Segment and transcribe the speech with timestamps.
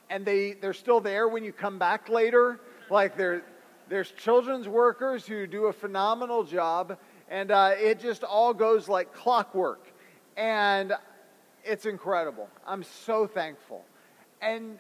[0.08, 2.60] and they, they're still there when you come back later.
[2.90, 6.96] Like there's children's workers who do a phenomenal job,
[7.28, 9.88] and uh, it just all goes like clockwork.
[10.36, 10.94] And
[11.64, 12.48] it's incredible.
[12.66, 13.84] I'm so thankful.
[14.40, 14.78] And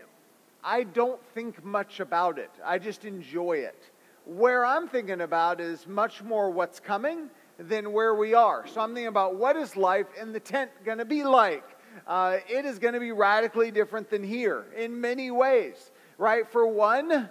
[0.64, 3.90] I don't think much about it, I just enjoy it.
[4.24, 7.28] Where I'm thinking about is much more what's coming
[7.58, 8.66] than where we are.
[8.66, 11.64] So I'm thinking about what is life in the tent going to be like?
[12.06, 16.50] Uh, it is going to be radically different than here in many ways, right?
[16.50, 17.28] For one,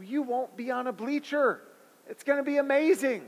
[0.00, 1.62] you won't be on a bleacher.
[2.08, 3.26] It's going to be amazing.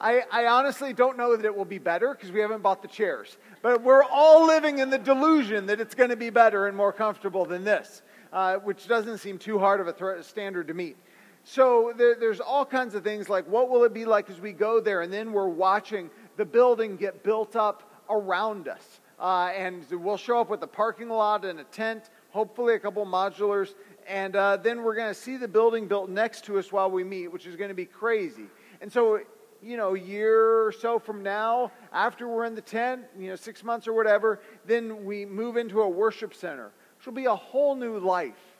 [0.00, 2.88] I, I, honestly don't know that it will be better because we haven't bought the
[2.88, 3.36] chairs.
[3.60, 6.92] But we're all living in the delusion that it's going to be better and more
[6.92, 8.02] comfortable than this,
[8.32, 10.96] uh, which doesn't seem too hard of a th- standard to meet.
[11.44, 14.52] So there, there's all kinds of things like what will it be like as we
[14.52, 15.02] go there?
[15.02, 19.00] And then we're watching the building get built up around us.
[19.18, 23.04] Uh, and we'll show up with a parking lot and a tent, hopefully a couple
[23.04, 23.74] modulars.
[24.08, 27.04] And uh, then we're going to see the building built next to us while we
[27.04, 28.46] meet, which is going to be crazy.
[28.80, 29.20] And so,
[29.62, 33.36] you know, a year or so from now, after we're in the tent, you know,
[33.36, 37.34] six months or whatever, then we move into a worship center, which will be a
[37.34, 38.58] whole new life.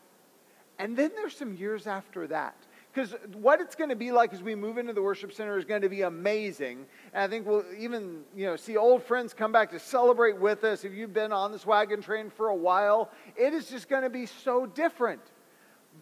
[0.79, 2.57] And then there's some years after that
[2.93, 5.65] because what it's going to be like as we move into the worship center is
[5.65, 6.87] going to be amazing.
[7.13, 10.65] And I think we'll even, you know, see old friends come back to celebrate with
[10.65, 10.85] us.
[10.85, 14.11] If you've been on this wagon train for a while, it is just going to
[14.11, 15.21] be so different.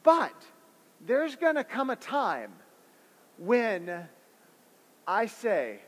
[0.03, 0.34] But
[1.06, 2.53] there's going to come a time
[3.37, 4.08] when
[5.08, 5.78] I say,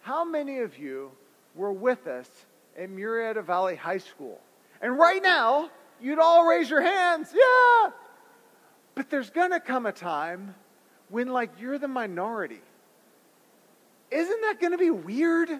[0.00, 1.10] how many of you
[1.54, 2.30] were with us
[2.74, 4.40] at Murrieta Valley High School?
[4.80, 5.68] And right now,
[6.00, 7.28] you'd all raise your hands.
[7.34, 7.90] Yeah,
[8.94, 10.54] but there's going to come a time
[11.10, 12.62] when, like, you're the minority.
[14.10, 15.50] Isn't that going to be weird?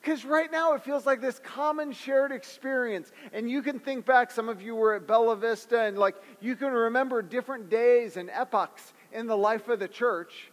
[0.00, 3.10] Because right now it feels like this common shared experience.
[3.32, 6.54] And you can think back, some of you were at Bella Vista, and like you
[6.54, 10.52] can remember different days and epochs in the life of the church.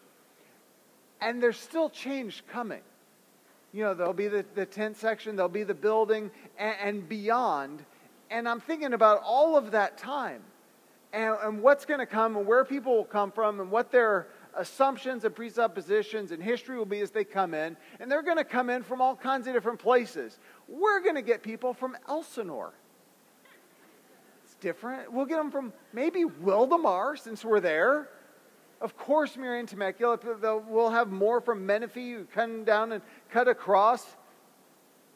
[1.22, 2.81] And there's still change coming.
[3.74, 7.84] You know, there'll be the, the tent section, there'll be the building, and, and beyond.
[8.30, 10.42] And I'm thinking about all of that time
[11.12, 14.28] and, and what's going to come and where people will come from and what their
[14.56, 17.75] assumptions and presuppositions and history will be as they come in.
[18.00, 20.40] And they're going to come in from all kinds of different places.
[20.68, 22.74] We're going to get people from Elsinore.
[24.44, 25.12] It's different.
[25.12, 28.10] We'll get them from maybe Wildomar, since we're there.
[28.86, 30.20] Of course, Marion Temecula.
[30.68, 33.02] We'll have more from Menifee who come down and
[33.32, 34.06] cut across.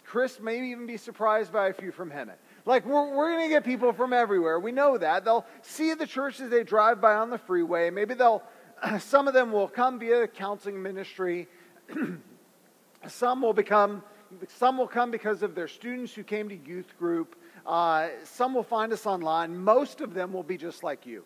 [0.04, 2.38] Chris may even be surprised by a few from Hemet.
[2.66, 4.60] Like, we're, we're going to get people from everywhere.
[4.60, 5.24] We know that.
[5.24, 7.92] They'll see the church as they drive by on the freeway.
[7.92, 8.42] Maybe they'll,
[9.00, 11.48] some of them will come via counseling ministry.
[13.07, 14.01] some will become,
[14.48, 17.36] some will come because of their students who came to youth group.
[17.68, 19.56] Uh, some will find us online.
[19.56, 21.24] Most of them will be just like you,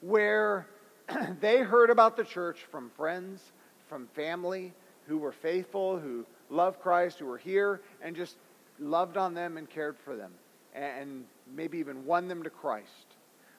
[0.00, 0.66] where
[1.40, 3.52] they heard about the church from friends,
[3.88, 4.72] from family
[5.06, 8.36] who were faithful, who loved Christ, who were here, and just
[8.78, 10.32] loved on them and cared for them.
[10.74, 11.24] and
[11.54, 13.14] maybe even won them to Christ.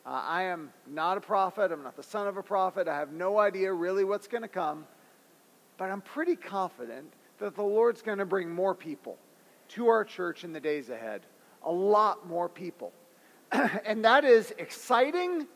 [0.05, 1.71] Uh, I am not a prophet.
[1.71, 2.87] I'm not the son of a prophet.
[2.87, 4.85] I have no idea really what's going to come.
[5.77, 9.17] But I'm pretty confident that the Lord's going to bring more people
[9.69, 11.21] to our church in the days ahead.
[11.63, 12.93] A lot more people.
[13.85, 15.47] and that is exciting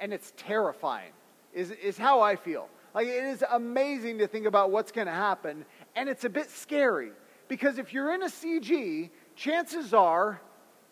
[0.00, 1.12] and it's terrifying,
[1.54, 2.68] is, is how I feel.
[2.94, 5.64] Like, it is amazing to think about what's going to happen,
[5.94, 7.12] and it's a bit scary
[7.48, 10.40] because if you're in a CG, chances are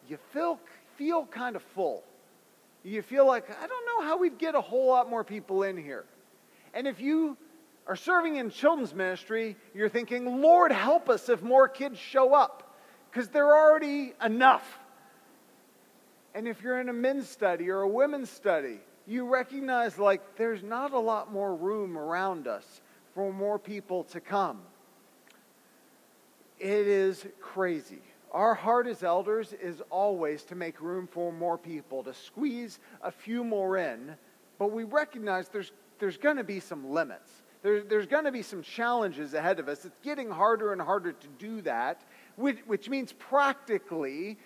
[0.08, 0.58] you feel,
[0.96, 2.02] feel kind of full.
[2.82, 5.76] You feel like, I don't know how we'd get a whole lot more people in
[5.76, 6.04] here.
[6.72, 7.36] And if you
[7.86, 12.76] are serving in children's ministry, you're thinking, Lord, help us if more kids show up,
[13.10, 14.78] because there are already enough.
[16.34, 18.78] And if you're in a men's study or a women's study,
[19.08, 22.82] you recognize like there's not a lot more room around us
[23.14, 24.60] for more people to come.
[26.60, 28.02] It is crazy.
[28.32, 33.10] Our heart as elders is always to make room for more people, to squeeze a
[33.10, 34.14] few more in,
[34.58, 37.30] but we recognize there's, there's going to be some limits.
[37.62, 39.84] There, there's going to be some challenges ahead of us.
[39.86, 42.02] It's getting harder and harder to do that,
[42.36, 44.36] which, which means practically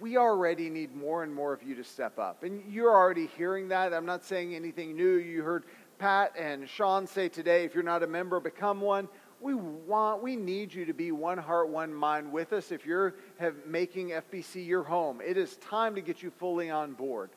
[0.00, 2.42] we already need more and more of you to step up.
[2.42, 3.92] And you're already hearing that.
[3.92, 5.16] I'm not saying anything new.
[5.16, 5.64] You heard
[5.98, 9.08] Pat and Sean say today if you're not a member, become one.
[9.40, 12.72] We want, we need you to be one heart, one mind with us.
[12.72, 16.92] If you're have, making FBC your home, it is time to get you fully on
[16.92, 17.30] board.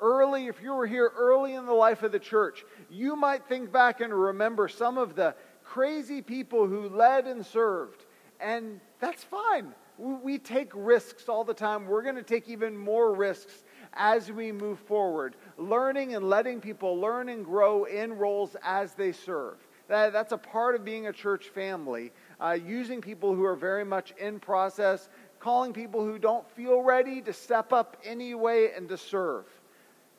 [0.00, 3.70] Early, if you were here early in the life of the church, you might think
[3.70, 8.04] back and remember some of the crazy people who led and served.
[8.40, 9.74] And that's fine.
[10.02, 11.86] We take risks all the time.
[11.86, 13.62] We're going to take even more risks
[13.92, 19.12] as we move forward, learning and letting people learn and grow in roles as they
[19.12, 19.58] serve.
[19.86, 22.10] That, that's a part of being a church family,
[22.40, 25.08] uh, using people who are very much in process,
[25.38, 29.44] calling people who don't feel ready to step up anyway and to serve.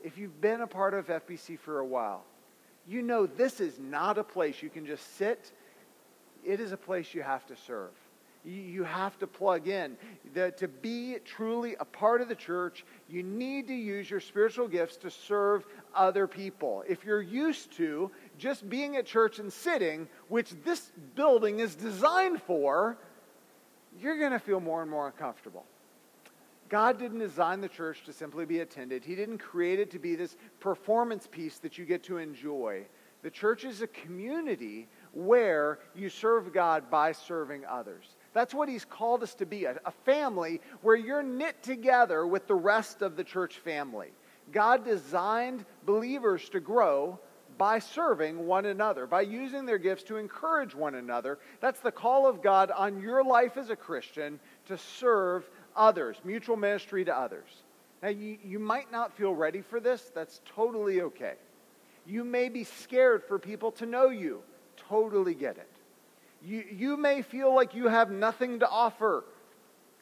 [0.01, 2.23] If you've been a part of FBC for a while,
[2.87, 5.51] you know this is not a place you can just sit.
[6.45, 7.91] It is a place you have to serve.
[8.45, 9.95] You have to plug in.
[10.33, 14.67] The, to be truly a part of the church, you need to use your spiritual
[14.67, 16.83] gifts to serve other people.
[16.87, 22.41] If you're used to just being at church and sitting, which this building is designed
[22.41, 22.97] for,
[24.01, 25.65] you're going to feel more and more uncomfortable.
[26.69, 29.05] God didn't design the church to simply be attended.
[29.05, 32.85] He didn't create it to be this performance piece that you get to enjoy.
[33.21, 38.15] The church is a community where you serve God by serving others.
[38.33, 42.47] That's what he's called us to be a, a family where you're knit together with
[42.47, 44.09] the rest of the church family.
[44.51, 47.19] God designed believers to grow
[47.57, 51.37] by serving one another, by using their gifts to encourage one another.
[51.59, 56.57] That's the call of God on your life as a Christian to serve others, mutual
[56.57, 57.63] ministry to others.
[58.01, 60.11] Now, you, you might not feel ready for this.
[60.13, 61.35] That's totally okay.
[62.05, 64.41] You may be scared for people to know you.
[64.75, 65.69] Totally get it.
[66.45, 69.23] You, you may feel like you have nothing to offer,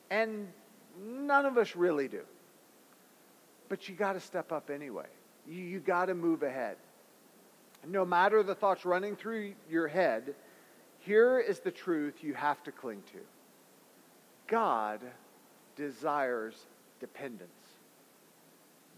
[0.09, 0.47] and
[0.99, 2.21] none of us really do.
[3.69, 5.05] But you got to step up anyway.
[5.47, 6.77] You, you got to move ahead.
[7.87, 10.35] No matter the thoughts running through your head,
[10.99, 13.19] here is the truth you have to cling to
[14.47, 14.99] God
[15.75, 16.55] desires
[16.99, 17.49] dependence.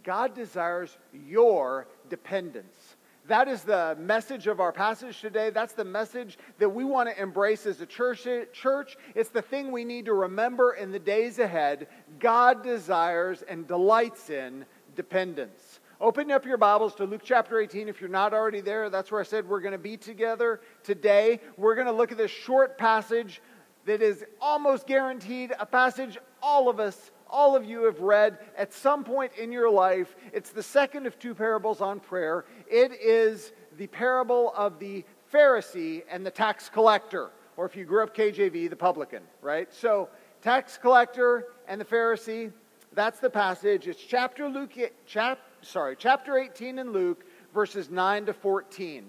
[0.04, 2.96] God desires your dependence.
[3.28, 5.50] That is the message of our passage today.
[5.50, 8.28] That's the message that we want to embrace as a church.
[8.52, 8.98] church.
[9.16, 11.88] It's the thing we need to remember in the days ahead.
[12.20, 14.66] God desires and delights in
[14.98, 15.80] dependence.
[16.02, 18.90] Open up your Bibles to Luke chapter 18 if you're not already there.
[18.90, 21.40] That's where I said we're going to be together today.
[21.56, 23.42] We're going to look at this short passage
[23.86, 28.72] that is almost guaranteed a passage all of us all of you have read at
[28.72, 30.16] some point in your life.
[30.32, 32.46] It's the second of two parables on prayer.
[32.70, 38.04] It is the parable of the Pharisee and the tax collector, or if you grew
[38.04, 39.74] up KJV, the publican, right?
[39.74, 40.10] So,
[40.44, 42.52] tax collector and the Pharisee,
[42.94, 43.88] that's the passage.
[43.88, 49.06] It's chapter Luke chap, sorry, chapter 18 in Luke verses 9 to 14.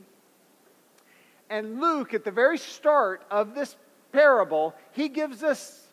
[1.50, 3.76] And Luke at the very start of this
[4.12, 5.83] parable, he gives us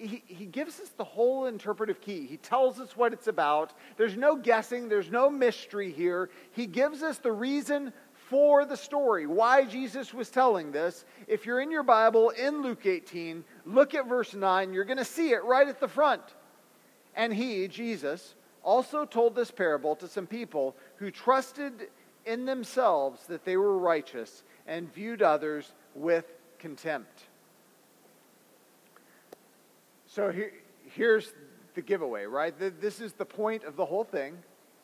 [0.00, 2.26] he, he gives us the whole interpretive key.
[2.26, 3.72] He tells us what it's about.
[3.96, 6.30] There's no guessing, there's no mystery here.
[6.52, 7.92] He gives us the reason
[8.28, 11.04] for the story, why Jesus was telling this.
[11.26, 14.72] If you're in your Bible in Luke 18, look at verse 9.
[14.72, 16.22] You're going to see it right at the front.
[17.16, 21.88] And he, Jesus, also told this parable to some people who trusted
[22.24, 26.26] in themselves that they were righteous and viewed others with
[26.58, 27.29] contempt.
[30.10, 30.52] So here,
[30.96, 31.32] here's
[31.74, 32.52] the giveaway, right?
[32.58, 34.36] This is the point of the whole thing.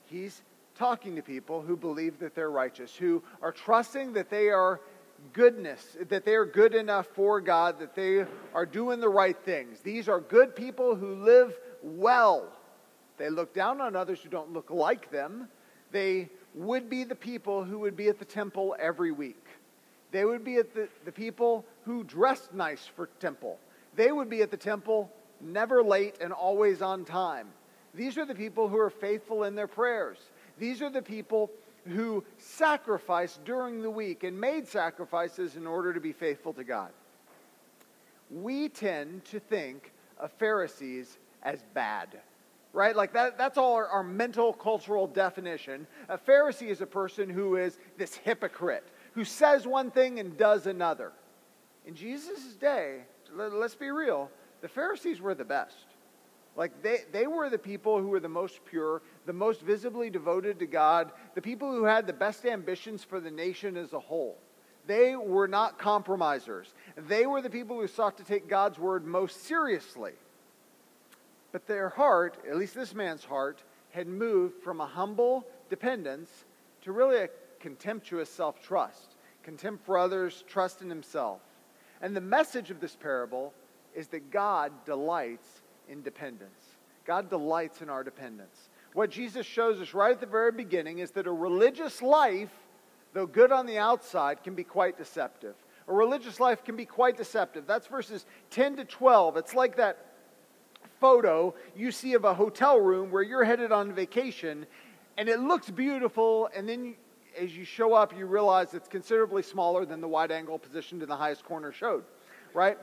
[0.05, 0.41] He's
[0.77, 4.81] talking to people who believe that they're righteous, who are trusting that they are
[5.33, 9.81] goodness, that they are good enough for God, that they are doing the right things.
[9.81, 12.53] These are good people who live well.
[13.19, 15.49] They look down on others who don't look like them.
[15.91, 19.45] They would be the people who would be at the temple every week.
[20.13, 23.59] They would be at the, the people who dressed nice for temple.
[23.97, 25.11] They would be at the temple
[25.41, 27.49] never late and always on time.
[27.95, 30.19] These are the people who are faithful in their prayers.
[30.59, 31.51] These are the people
[31.87, 36.91] who sacrificed during the week and made sacrifices in order to be faithful to God.
[38.31, 42.21] We tend to think of Pharisees as bad,
[42.73, 42.97] right?
[42.97, 45.87] Like that, that's all our, our mental cultural definition.
[46.09, 50.67] A Pharisee is a person who is this hypocrite, who says one thing and does
[50.67, 51.13] another.
[51.87, 53.03] In Jesus' day,
[53.37, 55.87] let's be real, the Pharisees were the best.
[56.57, 60.59] Like they, they were the people who were the most pure, the most visibly devoted
[60.61, 64.39] to God, the people who had the best ambitions for the nation as a whole.
[64.87, 66.73] They were not compromisers.
[66.97, 70.13] They were the people who sought to take God's word most seriously.
[71.53, 76.31] But their heart, at least this man's heart, had moved from a humble dependence
[76.83, 77.29] to really a
[77.61, 81.41] contemptuous self trust, contempt for others, trust in himself.
[82.01, 83.53] And the message of this parable
[83.95, 85.49] is that God delights
[85.89, 86.77] in dependence.
[87.07, 88.69] God delights in our dependence.
[88.93, 92.53] What Jesus shows us right at the very beginning is that a religious life,
[93.13, 95.55] though good on the outside, can be quite deceptive.
[95.89, 97.67] A religious life can be quite deceptive.
[97.67, 99.37] That's verses 10 to 12.
[99.37, 99.99] It's like that
[101.01, 104.67] photo you see of a hotel room where you're headed on vacation
[105.19, 106.95] and it looks beautiful, and then
[107.39, 111.09] as you show up, you realize it's considerably smaller than the wide angle positioned in
[111.09, 112.05] the highest corner showed,
[112.55, 112.79] right?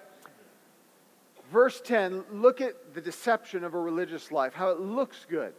[1.52, 5.54] verse 10, look at the deception of a religious life, how it looks good.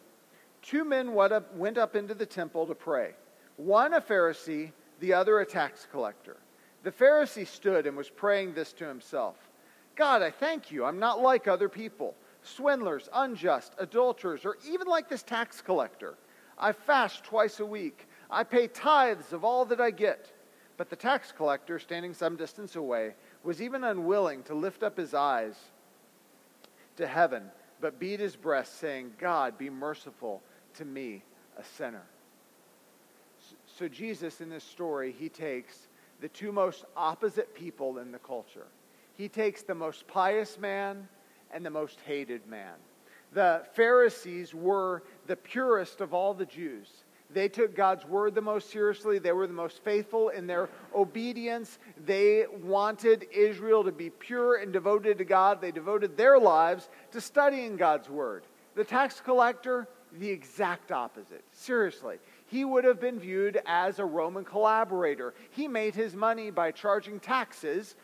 [0.60, 1.32] Two men went
[1.78, 3.12] up, into the temple to pray,
[3.56, 6.36] one a Pharisee, the other a tax collector.
[6.82, 9.36] The Pharisee stood and was praying this to himself
[9.96, 10.84] God, I thank you.
[10.84, 16.14] I'm not like other people, swindlers, unjust, adulterers, or even like this tax collector.
[16.58, 18.08] I fast twice a week.
[18.30, 20.30] I pay tithes of all that I get.
[20.76, 23.14] But the tax collector, standing some distance away,
[23.44, 25.54] was even unwilling to lift up his eyes
[26.96, 27.44] to heaven,
[27.80, 30.42] but beat his breast, saying, God, be merciful
[30.74, 31.22] to me,
[31.56, 32.02] a sinner.
[33.66, 35.88] So, Jesus, in this story, he takes
[36.20, 38.66] the two most opposite people in the culture.
[39.16, 41.08] He takes the most pious man
[41.52, 42.74] and the most hated man.
[43.32, 46.88] The Pharisees were the purest of all the Jews.
[47.34, 49.18] They took God's word the most seriously.
[49.18, 51.80] They were the most faithful in their obedience.
[52.06, 55.60] They wanted Israel to be pure and devoted to God.
[55.60, 58.44] They devoted their lives to studying God's word.
[58.76, 59.88] The tax collector,
[60.18, 61.42] the exact opposite.
[61.50, 62.18] Seriously.
[62.46, 65.34] He would have been viewed as a Roman collaborator.
[65.50, 67.96] He made his money by charging taxes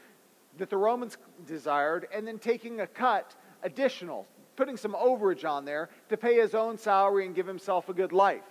[0.58, 5.88] that the Romans desired and then taking a cut additional, putting some overage on there
[6.08, 8.42] to pay his own salary and give himself a good life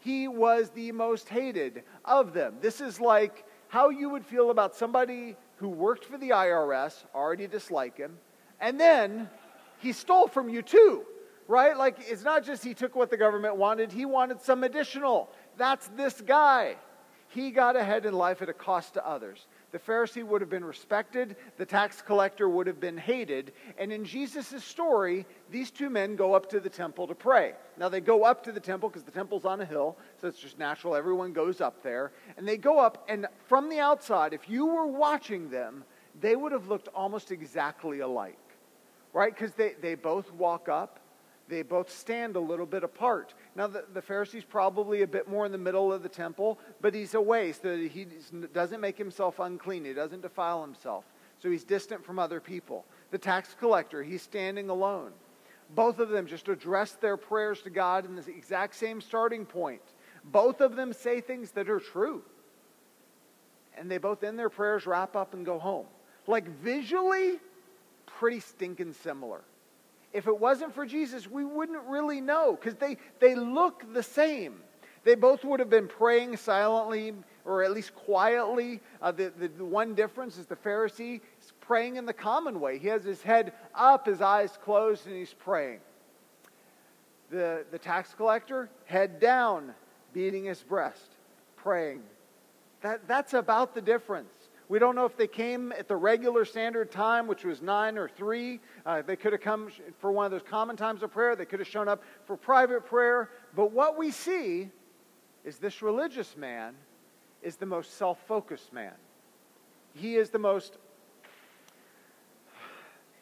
[0.00, 2.56] he was the most hated of them.
[2.60, 7.46] This is like how you would feel about somebody who worked for the IRS, already
[7.46, 8.18] dislike him,
[8.60, 9.28] and then
[9.78, 11.04] he stole from you too,
[11.46, 11.76] right?
[11.76, 15.30] Like it's not just he took what the government wanted, he wanted some additional.
[15.56, 16.76] That's this guy.
[17.28, 19.46] He got ahead in life at a cost to others.
[19.70, 23.52] The Pharisee would have been respected, the tax collector would have been hated.
[23.76, 27.52] And in Jesus' story, these two men go up to the temple to pray.
[27.76, 30.38] Now, they go up to the temple because the temple's on a hill, so it's
[30.38, 30.96] just natural.
[30.96, 32.12] Everyone goes up there.
[32.38, 35.84] And they go up, and from the outside, if you were watching them,
[36.18, 38.38] they would have looked almost exactly alike,
[39.12, 39.34] right?
[39.34, 40.98] Because they, they both walk up
[41.48, 43.34] they both stand a little bit apart.
[43.56, 46.94] Now, the, the Pharisee's probably a bit more in the middle of the temple, but
[46.94, 48.06] he's away so that he
[48.52, 49.84] doesn't make himself unclean.
[49.84, 51.04] He doesn't defile himself.
[51.40, 52.84] So he's distant from other people.
[53.10, 55.12] The tax collector, he's standing alone.
[55.74, 59.82] Both of them just address their prayers to God in the exact same starting point.
[60.24, 62.22] Both of them say things that are true.
[63.76, 65.86] And they both end their prayers, wrap up, and go home.
[66.26, 67.38] Like visually,
[68.06, 69.42] pretty stinking similar
[70.12, 74.60] if it wasn't for Jesus, we wouldn't really know because they, they look the same.
[75.04, 78.80] They both would have been praying silently or at least quietly.
[79.00, 82.78] Uh, the, the, the one difference is the Pharisee is praying in the common way.
[82.78, 85.80] He has his head up, his eyes closed, and he's praying.
[87.30, 89.74] The, the tax collector, head down,
[90.12, 91.10] beating his breast,
[91.56, 92.02] praying.
[92.80, 94.32] That, that's about the difference.
[94.68, 98.06] We don't know if they came at the regular standard time, which was 9 or
[98.06, 98.60] 3.
[98.84, 101.34] Uh, they could have come for one of those common times of prayer.
[101.34, 103.30] They could have shown up for private prayer.
[103.56, 104.68] But what we see
[105.44, 106.74] is this religious man
[107.42, 108.92] is the most self focused man.
[109.94, 110.76] He is the most.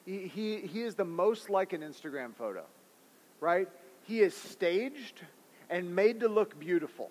[0.05, 2.65] He, he, he is the most like an Instagram photo,
[3.41, 3.69] right?
[4.03, 5.23] He is staged
[5.71, 7.11] and made to look beautiful.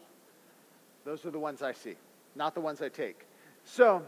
[1.05, 1.95] Those are the ones I see,
[2.35, 3.25] not the ones I take.
[3.65, 4.03] So,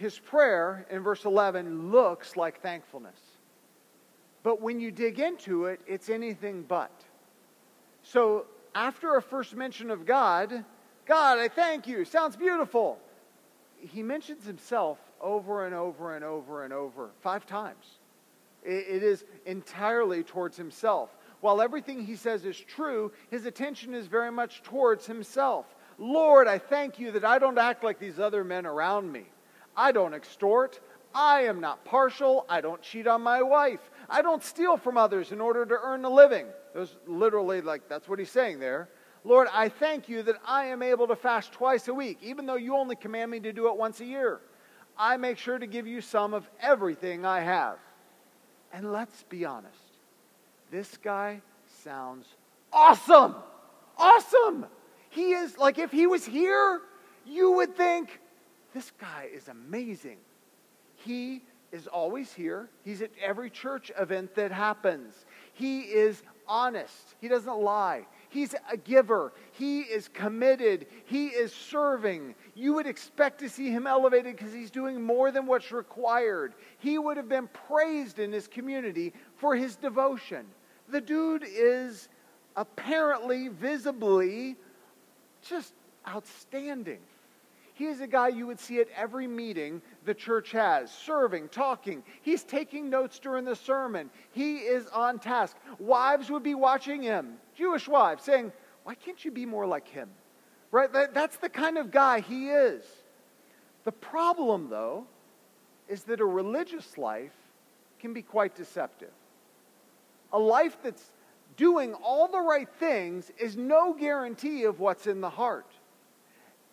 [0.00, 3.20] his prayer in verse 11 looks like thankfulness.
[4.42, 6.90] But when you dig into it, it's anything but.
[8.02, 10.64] So, after a first mention of God,
[11.04, 12.98] God, I thank you, sounds beautiful.
[13.78, 17.84] He mentions himself over and over and over and over, five times.
[18.64, 21.10] it is entirely towards himself.
[21.40, 25.66] While everything he says is true, his attention is very much towards himself.
[25.98, 29.24] Lord, I thank you that I don't act like these other men around me.
[29.80, 30.78] I don't extort.
[31.14, 32.44] I am not partial.
[32.50, 33.80] I don't cheat on my wife.
[34.10, 36.46] I don't steal from others in order to earn a living.
[36.74, 38.90] Those literally, like, that's what he's saying there.
[39.24, 42.56] Lord, I thank you that I am able to fast twice a week, even though
[42.56, 44.42] you only command me to do it once a year.
[44.98, 47.78] I make sure to give you some of everything I have.
[48.74, 49.82] And let's be honest,
[50.70, 51.40] this guy
[51.82, 52.26] sounds
[52.70, 53.34] awesome.
[53.96, 54.66] Awesome.
[55.08, 56.82] He is, like, if he was here,
[57.26, 58.20] you would think,
[58.74, 60.18] this guy is amazing.
[60.94, 62.68] He is always here.
[62.84, 65.14] He's at every church event that happens.
[65.52, 67.14] He is honest.
[67.20, 68.06] He doesn't lie.
[68.28, 69.32] He's a giver.
[69.52, 70.86] He is committed.
[71.04, 72.34] He is serving.
[72.54, 76.54] You would expect to see him elevated because he's doing more than what's required.
[76.78, 80.46] He would have been praised in his community for his devotion.
[80.88, 82.08] The dude is
[82.56, 84.56] apparently, visibly,
[85.42, 85.72] just
[86.08, 86.98] outstanding.
[87.80, 92.02] He is a guy you would see at every meeting the church has, serving, talking.
[92.20, 94.10] He's taking notes during the sermon.
[94.32, 95.56] He is on task.
[95.78, 98.52] Wives would be watching him, Jewish wives, saying,
[98.84, 100.10] Why can't you be more like him?
[100.70, 100.92] Right?
[100.92, 102.84] that's the kind of guy he is.
[103.84, 105.06] The problem, though,
[105.88, 107.32] is that a religious life
[107.98, 109.14] can be quite deceptive.
[110.34, 111.12] A life that's
[111.56, 115.72] doing all the right things is no guarantee of what's in the heart.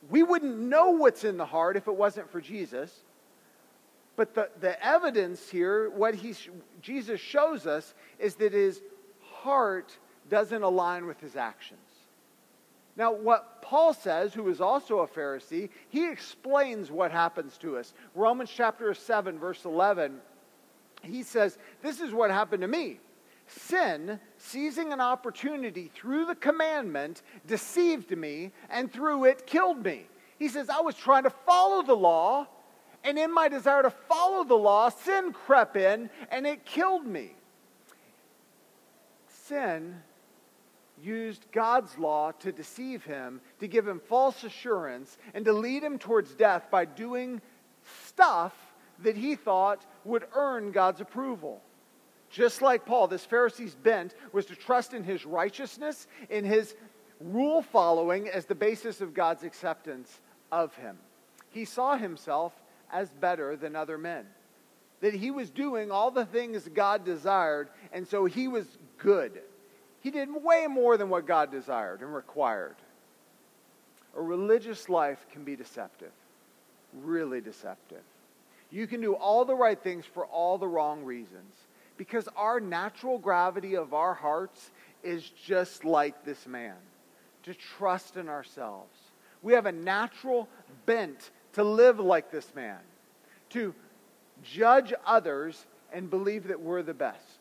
[0.09, 2.91] We wouldn't know what's in the heart if it wasn't for Jesus.
[4.15, 6.33] But the, the evidence here, what he,
[6.81, 8.81] Jesus shows us, is that his
[9.21, 9.97] heart
[10.29, 11.79] doesn't align with his actions.
[12.95, 17.93] Now, what Paul says, who is also a Pharisee, he explains what happens to us.
[18.15, 20.17] Romans chapter 7, verse 11,
[21.03, 22.99] he says, This is what happened to me.
[23.47, 30.07] Sin, seizing an opportunity through the commandment, deceived me and through it killed me.
[30.37, 32.47] He says, I was trying to follow the law,
[33.03, 37.31] and in my desire to follow the law, sin crept in and it killed me.
[39.29, 39.95] Sin
[41.01, 45.97] used God's law to deceive him, to give him false assurance, and to lead him
[45.97, 47.41] towards death by doing
[48.05, 48.53] stuff
[48.99, 51.61] that he thought would earn God's approval.
[52.37, 56.75] Just like Paul, this Pharisee's bent was to trust in his righteousness, in his
[57.19, 60.21] rule following as the basis of God's acceptance
[60.51, 60.99] of him.
[61.49, 62.53] He saw himself
[62.93, 64.27] as better than other men.
[65.01, 68.67] That he was doing all the things God desired, and so he was
[68.99, 69.41] good.
[70.01, 72.75] He did way more than what God desired and required.
[74.15, 76.11] A religious life can be deceptive,
[77.01, 78.03] really deceptive.
[78.69, 81.55] You can do all the right things for all the wrong reasons
[81.97, 84.71] because our natural gravity of our hearts
[85.03, 86.75] is just like this man
[87.43, 88.97] to trust in ourselves.
[89.41, 90.47] We have a natural
[90.85, 92.79] bent to live like this man,
[93.49, 93.73] to
[94.43, 97.39] judge others and believe that we're the best,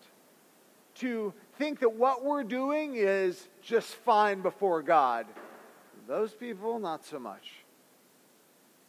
[0.96, 5.26] to think that what we're doing is just fine before God.
[6.06, 7.52] Those people, not so much.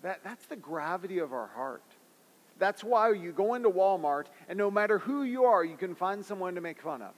[0.03, 1.83] That, that's the gravity of our heart.
[2.59, 6.25] That's why you go into Walmart and no matter who you are, you can find
[6.25, 7.13] someone to make fun of.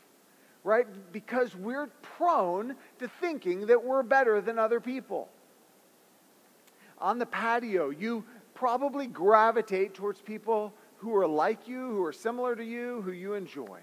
[0.64, 0.86] Right?
[1.14, 5.30] Because we're prone to thinking that we're better than other people.
[7.00, 12.56] On the patio, you probably gravitate towards people who are like you, who are similar
[12.58, 13.80] to you, who you enjoy,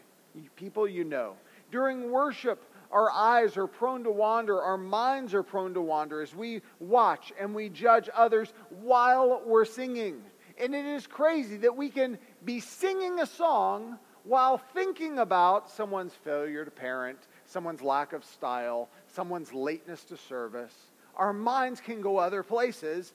[0.55, 1.35] people you know.
[1.71, 6.35] During worship, our eyes are prone to wander, our minds are prone to wander as
[6.35, 10.23] we watch and we judge others while we're singing.
[10.59, 16.15] And it is crazy that we can be singing a song while thinking about someone's
[16.15, 20.75] failure to parent, someone's lack of style, someone's lateness to service.
[21.17, 23.13] Our minds can go other places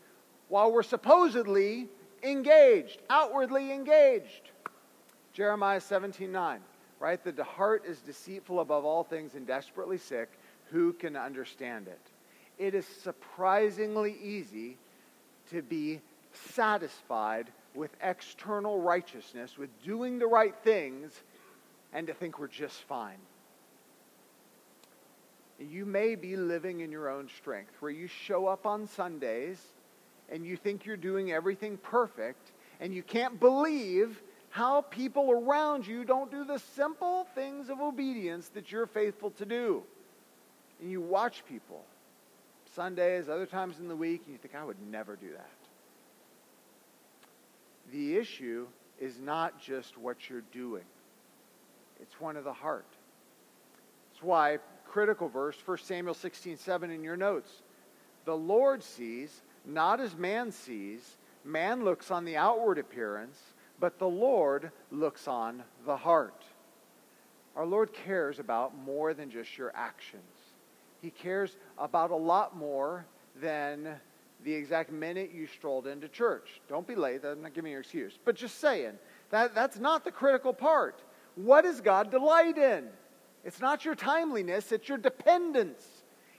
[0.47, 1.87] while we're supposedly
[2.23, 4.51] engaged, outwardly engaged.
[5.33, 6.59] Jeremiah 17 9,
[6.99, 7.23] right?
[7.23, 10.29] The heart is deceitful above all things and desperately sick.
[10.71, 12.01] Who can understand it?
[12.57, 14.77] It is surprisingly easy
[15.49, 15.99] to be
[16.33, 21.11] satisfied with external righteousness, with doing the right things,
[21.93, 23.17] and to think we're just fine.
[25.59, 29.61] You may be living in your own strength, where you show up on Sundays
[30.29, 36.03] and you think you're doing everything perfect, and you can't believe how people around you
[36.05, 39.83] don't do the simple things of obedience that you're faithful to do.
[40.79, 41.83] And you watch people
[42.75, 45.60] Sundays, other times in the week, and you think, I would never do that.
[47.91, 48.67] The issue
[48.99, 50.85] is not just what you're doing,
[52.01, 52.85] it's one of the heart.
[54.11, 57.51] That's why, critical verse, 1 Samuel 16 7 in your notes.
[58.25, 61.17] The Lord sees not as man sees.
[61.43, 63.39] Man looks on the outward appearance,
[63.79, 66.43] but the Lord looks on the heart.
[67.55, 70.23] Our Lord cares about more than just your actions.
[71.01, 73.05] He cares about a lot more
[73.41, 73.99] than
[74.43, 76.61] the exact minute you strolled into church.
[76.67, 78.17] Don't be late, I'm not giving you an excuse.
[78.23, 78.93] But just saying,
[79.29, 81.01] that, that's not the critical part.
[81.35, 82.87] What does God delight in?
[83.43, 85.85] It's not your timeliness, it's your dependence.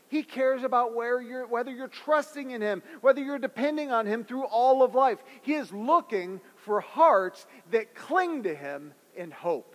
[0.09, 4.25] He cares about where you're, whether you're trusting in Him, whether you're depending on Him
[4.25, 5.19] through all of life.
[5.41, 9.75] He is looking for hearts that cling to Him in hope,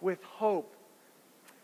[0.00, 0.76] with hope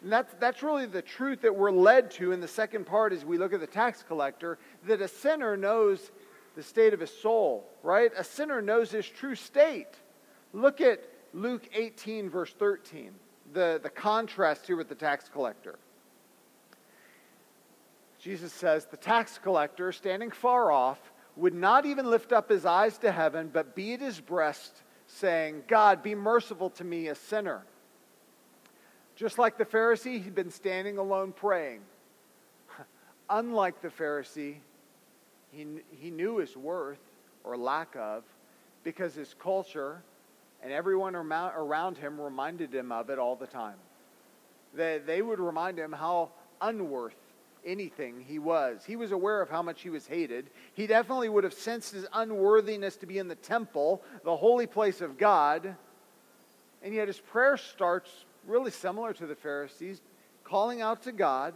[0.07, 3.25] and that's, that's really the truth that we're led to in the second part as
[3.25, 6.12] we look at the tax collector that a sinner knows
[6.55, 8.12] the state of his soul, right?
[8.16, 9.88] A sinner knows his true state.
[10.53, 13.11] Look at Luke 18, verse 13,
[13.53, 15.75] the, the contrast here with the tax collector.
[18.21, 21.01] Jesus says, The tax collector, standing far off,
[21.35, 26.05] would not even lift up his eyes to heaven, but beat his breast, saying, God,
[26.05, 27.64] be merciful to me, a sinner.
[29.16, 31.81] Just like the Pharisee, he'd been standing alone praying.
[33.31, 34.57] Unlike the Pharisee,
[35.50, 37.00] he, he knew his worth
[37.42, 38.24] or lack of
[38.85, 40.02] because his culture
[40.62, 43.76] and everyone around him reminded him of it all the time.
[44.74, 47.16] They, they would remind him how unworth
[47.64, 48.85] anything he was.
[48.87, 50.50] He was aware of how much he was hated.
[50.74, 55.00] He definitely would have sensed his unworthiness to be in the temple, the holy place
[55.00, 55.74] of God.
[56.83, 58.11] And yet his prayer starts
[58.47, 60.01] really similar to the Pharisees,
[60.45, 61.55] calling out to God.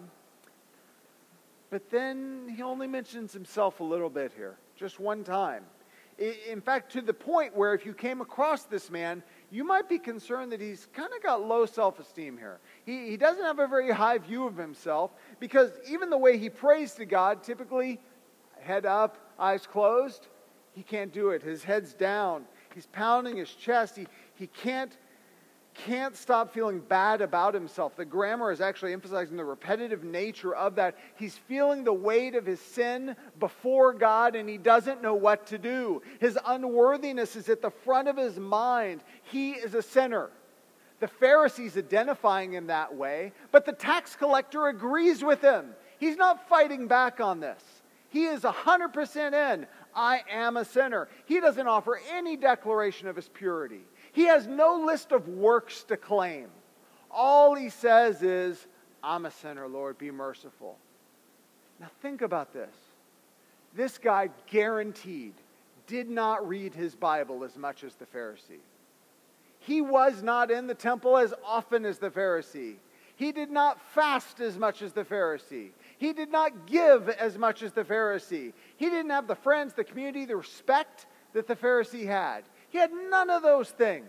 [1.70, 5.64] But then he only mentions himself a little bit here, just one time.
[6.18, 9.98] In fact, to the point where if you came across this man, you might be
[9.98, 12.58] concerned that he's kind of got low self esteem here.
[12.84, 16.50] He, he doesn't have a very high view of himself because even the way he
[16.50, 18.00] prays to God, typically
[18.60, 20.26] head up, eyes closed,
[20.72, 21.42] he can't do it.
[21.42, 22.44] His head's down.
[22.74, 23.96] He's pounding his chest.
[23.96, 24.96] He, he can't
[25.86, 27.96] can't stop feeling bad about himself.
[27.96, 30.96] The grammar is actually emphasizing the repetitive nature of that.
[31.16, 35.58] He's feeling the weight of his sin before God and he doesn't know what to
[35.58, 36.02] do.
[36.18, 39.02] His unworthiness is at the front of his mind.
[39.24, 40.30] He is a sinner.
[41.00, 45.70] The Pharisees identifying him that way, but the tax collector agrees with him.
[45.98, 47.62] He's not fighting back on this.
[48.10, 49.66] He is 100% in.
[49.94, 51.08] I am a sinner.
[51.24, 53.80] He doesn't offer any declaration of his purity.
[54.12, 56.48] He has no list of works to claim.
[57.10, 58.66] All he says is,
[59.02, 60.76] I'm a sinner, Lord, be merciful.
[61.80, 62.74] Now think about this.
[63.74, 65.34] This guy guaranteed
[65.86, 68.60] did not read his Bible as much as the Pharisee.
[69.60, 72.76] He was not in the temple as often as the Pharisee.
[73.16, 75.70] He did not fast as much as the Pharisee.
[75.98, 78.52] He did not give as much as the Pharisee.
[78.76, 82.44] He didn't have the friends, the community, the respect that the Pharisee had.
[82.70, 84.08] He had none of those things.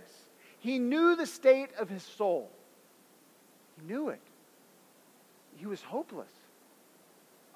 [0.59, 2.49] He knew the state of his soul.
[3.79, 4.21] He knew it.
[5.57, 6.31] He was hopeless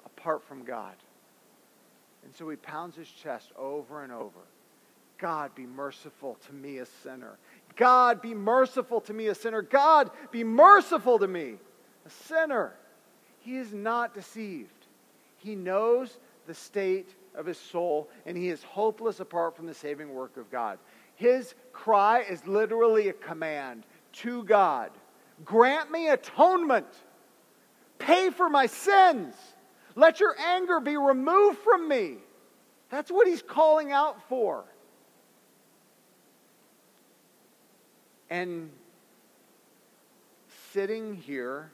[0.04, 0.94] apart from God.
[2.24, 4.40] And so he pounds his chest over and over.
[5.18, 7.38] God, be merciful to me, a sinner.
[7.76, 9.62] God, be merciful to me, a sinner.
[9.62, 11.54] God, be merciful to me,
[12.04, 12.74] a sinner.
[13.40, 14.86] He is not deceived.
[15.38, 20.12] He knows the state of his soul, and he is hopeless apart from the saving
[20.12, 20.78] work of God.
[21.16, 24.90] His cry is literally a command to God
[25.44, 26.86] Grant me atonement,
[27.98, 29.34] pay for my sins,
[29.94, 32.16] let your anger be removed from me.
[32.88, 34.64] That's what he's calling out for.
[38.30, 38.70] And
[40.72, 41.70] sitting here,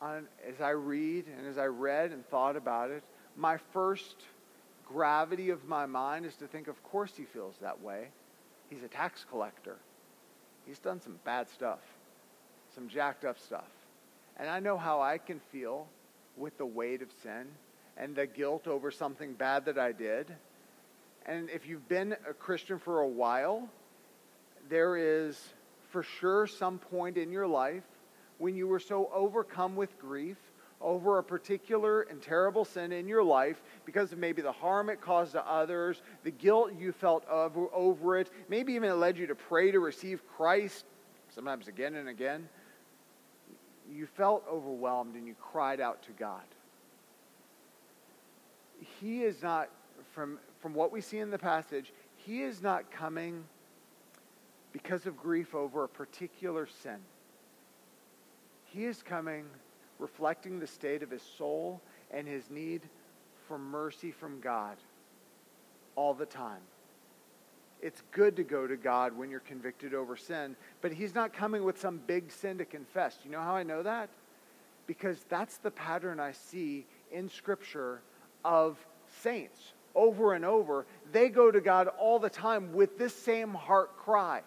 [0.00, 3.02] on, as I read and as I read and thought about it,
[3.36, 4.16] my first
[4.86, 8.08] gravity of my mind is to think, of course he feels that way.
[8.70, 9.76] He's a tax collector.
[10.66, 11.80] He's done some bad stuff,
[12.74, 13.68] some jacked up stuff.
[14.36, 15.86] And I know how I can feel
[16.36, 17.46] with the weight of sin
[17.96, 20.26] and the guilt over something bad that I did.
[21.24, 23.68] And if you've been a Christian for a while,
[24.68, 25.40] there is
[25.90, 27.84] for sure some point in your life
[28.38, 30.36] when you were so overcome with grief
[30.80, 35.00] over a particular and terrible sin in your life because of maybe the harm it
[35.00, 39.26] caused to others, the guilt you felt over, over it, maybe even it led you
[39.26, 40.84] to pray to receive Christ,
[41.34, 42.48] sometimes again and again.
[43.90, 46.42] You felt overwhelmed and you cried out to God.
[49.00, 49.70] He is not,
[50.12, 53.44] from, from what we see in the passage, he is not coming
[54.72, 56.98] because of grief over a particular sin.
[58.64, 59.46] He is coming
[59.98, 61.80] reflecting the state of his soul
[62.10, 62.82] and his need
[63.48, 64.76] for mercy from God
[65.94, 66.60] all the time.
[67.82, 71.62] It's good to go to God when you're convicted over sin, but he's not coming
[71.64, 73.18] with some big sin to confess.
[73.24, 74.08] You know how I know that?
[74.86, 78.00] Because that's the pattern I see in Scripture
[78.44, 78.78] of
[79.22, 80.86] saints over and over.
[81.12, 84.42] They go to God all the time with this same heart cry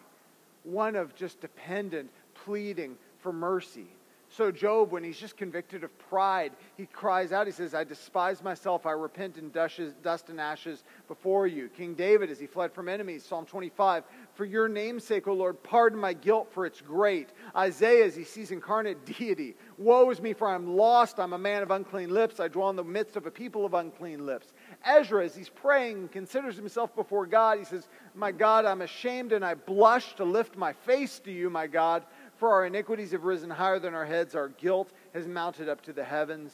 [0.64, 2.10] one of just dependent,
[2.46, 3.88] pleading for mercy.
[4.32, 8.44] So, Job, when he's just convicted of pride, he cries out, he says, I despise
[8.44, 11.68] myself, I repent in dust and ashes before you.
[11.68, 14.04] King David, as he fled from enemies, Psalm 25,
[14.36, 17.30] For your name's sake, O Lord, pardon my guilt, for it's great.
[17.56, 21.64] Isaiah, as he sees incarnate deity, Woe is me, for I'm lost, I'm a man
[21.64, 24.54] of unclean lips, I dwell in the midst of a people of unclean lips.
[24.86, 29.44] Ezra, as he's praying, considers himself before God, he says, My God, I'm ashamed and
[29.44, 32.06] I blush to lift my face to you, my God.
[32.40, 35.94] For our iniquities have risen higher than our heads, our guilt has mounted up to
[35.94, 36.54] the heavens.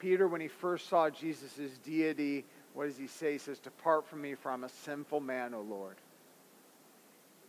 [0.00, 3.32] Peter, when he first saw Jesus' deity, what does he say?
[3.32, 5.94] He says, Depart from me, for I'm a sinful man, O Lord.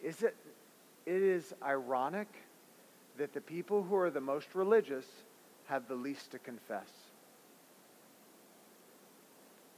[0.03, 0.35] Is it,
[1.07, 2.27] it is ironic
[3.17, 5.05] that the people who are the most religious
[5.65, 6.89] have the least to confess.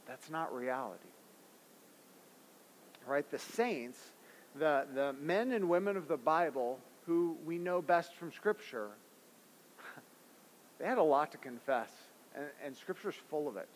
[0.06, 1.04] That's not reality.
[3.06, 3.30] Right?
[3.30, 3.98] The saints,
[4.54, 8.88] the, the men and women of the Bible, who we know best from Scripture,
[10.78, 11.90] they had a lot to confess,
[12.34, 13.68] and, and Scripture's full of it.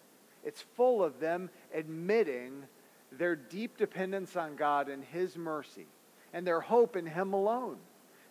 [0.45, 2.63] It's full of them admitting
[3.13, 5.87] their deep dependence on God and His mercy
[6.33, 7.77] and their hope in Him alone.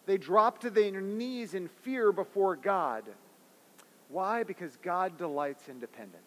[0.05, 3.03] They drop to their knees in fear before God.
[4.09, 4.43] Why?
[4.43, 6.23] Because God delights in dependence.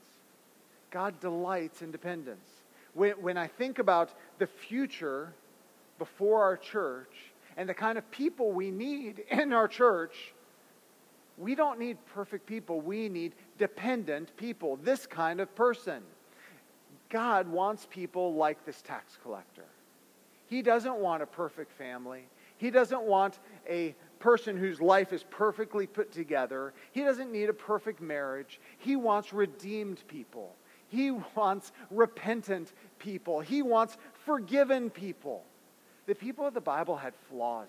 [0.91, 2.47] God delights in dependence.
[2.93, 5.33] When, when I think about the future
[5.99, 7.30] before our church,
[7.61, 10.33] and the kind of people we need in our church,
[11.37, 12.81] we don't need perfect people.
[12.81, 16.03] We need dependent people, this kind of person.
[17.11, 19.67] God wants people like this tax collector.
[20.47, 22.23] He doesn't want a perfect family.
[22.57, 26.73] He doesn't want a person whose life is perfectly put together.
[26.93, 28.59] He doesn't need a perfect marriage.
[28.79, 30.57] He wants redeemed people.
[30.89, 33.41] He wants repentant people.
[33.41, 35.45] He wants forgiven people.
[36.11, 37.69] The people of the Bible had flaws,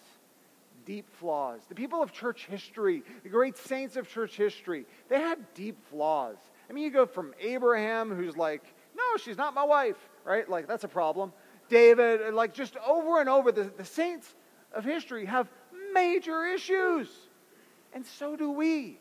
[0.84, 1.62] deep flaws.
[1.70, 6.38] The people of church history, the great saints of church history, they had deep flaws.
[6.68, 8.64] I mean, you go from Abraham, who's like,
[8.98, 10.50] no, she's not my wife, right?
[10.50, 11.34] Like, that's a problem.
[11.70, 14.34] David, like, just over and over, the, the saints
[14.74, 15.48] of history have
[15.94, 17.10] major issues.
[17.94, 18.98] And so do we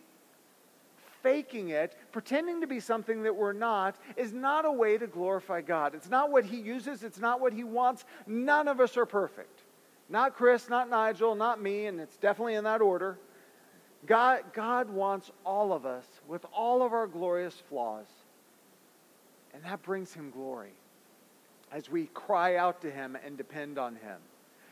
[1.23, 5.61] faking it, pretending to be something that we're not, is not a way to glorify
[5.61, 5.95] God.
[5.95, 8.05] It's not what He uses, it's not what He wants.
[8.27, 9.63] None of us are perfect.
[10.09, 13.19] Not Chris, not Nigel, not me, and it's definitely in that order.
[14.07, 18.07] God, God wants all of us with all of our glorious flaws.
[19.53, 20.73] And that brings Him glory
[21.71, 24.19] as we cry out to Him and depend on Him.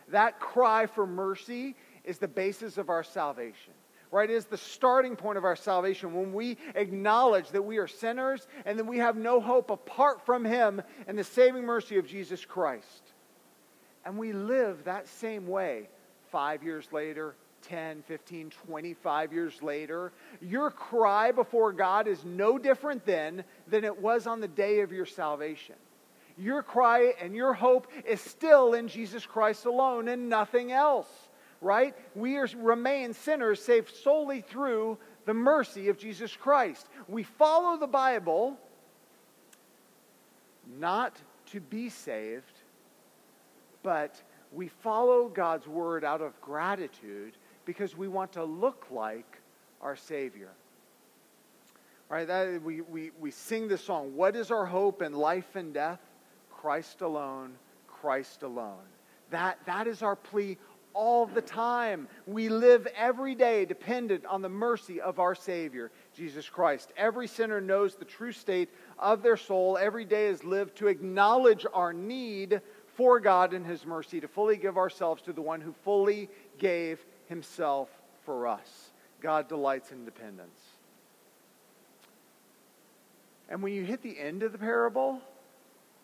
[0.09, 3.75] That cry for mercy is the basis of our salvation
[4.11, 8.47] right, is the starting point of our salvation when we acknowledge that we are sinners
[8.65, 12.45] and that we have no hope apart from Him and the saving mercy of Jesus
[12.45, 13.13] Christ.
[14.05, 15.89] And we live that same way
[16.31, 20.13] five years later, 10, 15, 25 years later.
[20.41, 24.93] Your cry before God is no different then than it was on the day of
[24.93, 25.75] your salvation.
[26.39, 31.09] Your cry and your hope is still in Jesus Christ alone and nothing else
[31.61, 31.95] right?
[32.15, 36.89] We are, remain sinners saved solely through the mercy of Jesus Christ.
[37.09, 38.57] We follow the Bible
[40.79, 41.17] not
[41.47, 42.53] to be saved,
[43.83, 44.21] but
[44.53, 49.39] we follow God's word out of gratitude because we want to look like
[49.83, 50.51] our Savior.
[52.09, 52.27] Right?
[52.27, 56.01] That, we, we, we sing this song, What is our hope in life and death?
[56.51, 57.53] Christ alone,
[57.87, 58.87] Christ alone.
[59.31, 60.57] That, that is our plea
[60.95, 62.09] all the time.
[62.27, 66.93] We live every day dependent on the mercy of our Savior, Jesus Christ.
[66.97, 69.79] Every sinner knows the true state of their soul.
[69.79, 72.61] Every day is lived to acknowledge our need
[72.97, 77.05] for God and His mercy, to fully give ourselves to the one who fully gave
[77.29, 77.89] Himself
[78.25, 78.91] for us.
[79.21, 80.61] God delights in dependence.
[83.49, 85.21] And when you hit the end of the parable,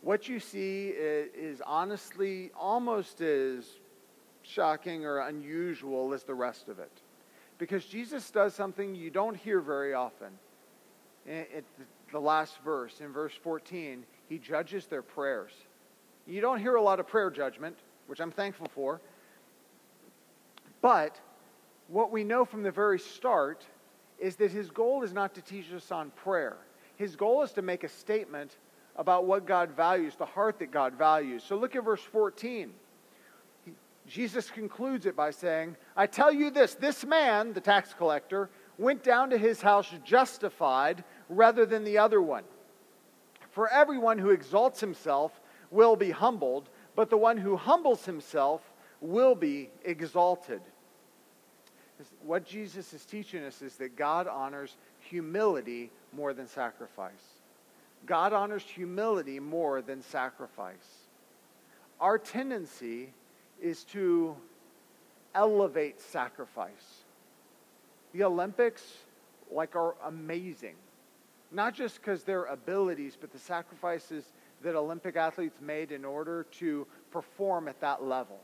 [0.01, 3.64] what you see is, honestly almost as
[4.44, 6.92] shocking or unusual as the rest of it.
[7.59, 10.28] Because Jesus does something you don't hear very often.
[11.26, 11.44] In
[12.12, 15.52] the last verse, in verse 14, he judges their prayers.
[16.26, 17.76] You don't hear a lot of prayer judgment,
[18.07, 19.00] which I'm thankful for.
[20.83, 21.18] But
[21.88, 23.64] what we know from the very start
[24.18, 26.57] is that his goal is not to teach us on prayer.
[26.96, 28.57] His goal is to make a statement
[28.96, 31.42] about what God values, the heart that God values.
[31.42, 32.72] So look at verse 14.
[34.06, 39.02] Jesus concludes it by saying, I tell you this this man, the tax collector, went
[39.02, 42.44] down to his house justified rather than the other one.
[43.50, 45.40] For everyone who exalts himself
[45.70, 48.60] will be humbled, but the one who humbles himself
[49.00, 50.60] will be exalted.
[52.22, 57.12] What Jesus is teaching us is that God honors humility more than sacrifice.
[58.06, 61.06] God honors humility more than sacrifice.
[62.00, 63.12] Our tendency
[63.64, 64.37] is to
[65.35, 67.05] elevate sacrifice.
[68.12, 68.83] The Olympics,
[69.50, 70.74] like, are amazing.
[71.50, 74.24] Not just because their abilities, but the sacrifices
[74.62, 78.38] that Olympic athletes made in order to perform at that level.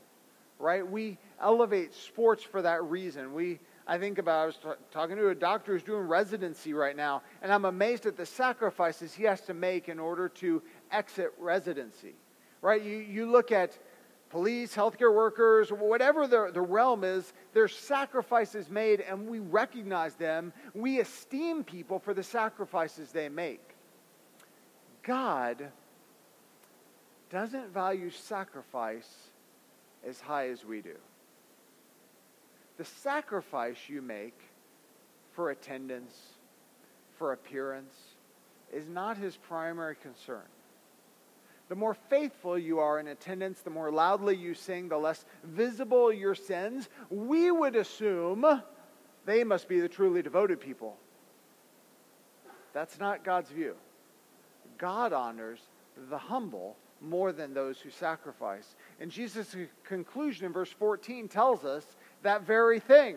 [0.59, 0.85] Right?
[0.85, 3.33] We elevate sports for that reason.
[3.33, 6.95] We I think about I was t- talking to a doctor who's doing residency right
[6.95, 11.33] now, and I'm amazed at the sacrifices he has to make in order to exit
[11.39, 12.13] residency.
[12.61, 12.81] Right?
[12.83, 13.77] You, you look at
[14.31, 20.53] police, healthcare workers, whatever the, the realm is, there's sacrifices made, and we recognize them.
[20.73, 23.61] We esteem people for the sacrifices they make.
[25.03, 25.67] God
[27.29, 29.09] doesn't value sacrifice
[30.07, 30.95] as high as we do.
[32.77, 34.39] The sacrifice you make
[35.33, 36.15] for attendance,
[37.17, 37.93] for appearance,
[38.73, 40.41] is not his primary concern.
[41.71, 46.11] The more faithful you are in attendance, the more loudly you sing, the less visible
[46.11, 46.89] your sins.
[47.09, 48.61] We would assume
[49.25, 50.97] they must be the truly devoted people.
[52.73, 53.75] That's not God's view.
[54.77, 55.61] God honors
[56.09, 58.75] the humble more than those who sacrifice.
[58.99, 59.55] And Jesus'
[59.85, 61.85] conclusion in verse 14 tells us
[62.21, 63.15] that very thing.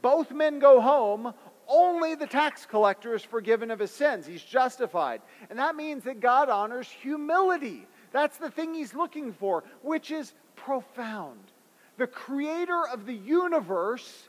[0.00, 1.34] Both men go home,
[1.66, 4.26] only the tax collector is forgiven of his sins.
[4.26, 5.22] He's justified.
[5.50, 7.88] And that means that God honors humility.
[8.12, 11.40] That's the thing he's looking for, which is profound.
[11.98, 14.28] The creator of the universe,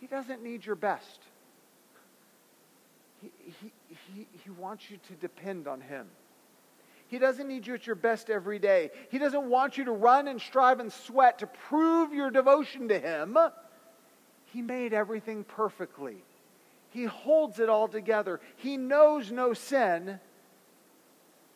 [0.00, 1.20] he doesn't need your best.
[3.22, 3.30] He,
[3.60, 6.06] he, he, he wants you to depend on him.
[7.10, 8.92] He doesn't need you at your best every day.
[9.10, 13.00] He doesn't want you to run and strive and sweat to prove your devotion to
[13.00, 13.36] Him.
[14.44, 16.22] He made everything perfectly.
[16.90, 18.40] He holds it all together.
[18.56, 20.20] He knows no sin